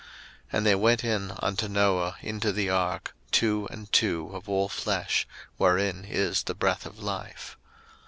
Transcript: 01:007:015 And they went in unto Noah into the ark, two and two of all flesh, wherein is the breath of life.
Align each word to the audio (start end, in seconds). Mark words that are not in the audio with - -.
01:007:015 0.01 0.09
And 0.57 0.65
they 0.65 0.73
went 0.73 1.03
in 1.03 1.31
unto 1.43 1.67
Noah 1.67 2.17
into 2.21 2.51
the 2.51 2.71
ark, 2.71 3.13
two 3.29 3.67
and 3.69 3.91
two 3.91 4.31
of 4.33 4.49
all 4.49 4.67
flesh, 4.67 5.27
wherein 5.57 6.05
is 6.05 6.41
the 6.41 6.55
breath 6.55 6.87
of 6.87 6.97
life. 7.03 7.55